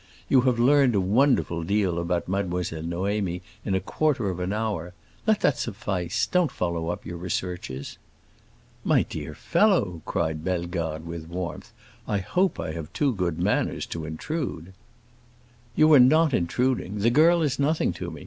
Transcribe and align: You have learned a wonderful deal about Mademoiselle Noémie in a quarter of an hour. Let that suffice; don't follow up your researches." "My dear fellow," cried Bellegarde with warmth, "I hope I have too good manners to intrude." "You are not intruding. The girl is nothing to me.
You 0.29 0.41
have 0.49 0.57
learned 0.57 0.95
a 0.95 0.99
wonderful 0.99 1.63
deal 1.63 1.99
about 1.99 2.27
Mademoiselle 2.27 2.81
Noémie 2.81 3.41
in 3.63 3.75
a 3.75 3.79
quarter 3.79 4.31
of 4.31 4.39
an 4.39 4.51
hour. 4.51 4.93
Let 5.27 5.41
that 5.41 5.59
suffice; 5.59 6.25
don't 6.25 6.51
follow 6.51 6.89
up 6.89 7.05
your 7.05 7.17
researches." 7.17 7.99
"My 8.83 9.03
dear 9.03 9.35
fellow," 9.35 10.01
cried 10.05 10.43
Bellegarde 10.43 11.05
with 11.05 11.29
warmth, 11.29 11.71
"I 12.07 12.17
hope 12.17 12.59
I 12.59 12.71
have 12.71 12.91
too 12.93 13.13
good 13.13 13.37
manners 13.37 13.85
to 13.93 14.05
intrude." 14.07 14.73
"You 15.75 15.93
are 15.93 15.99
not 15.99 16.33
intruding. 16.33 16.97
The 17.01 17.11
girl 17.11 17.43
is 17.43 17.59
nothing 17.59 17.93
to 17.93 18.09
me. 18.09 18.19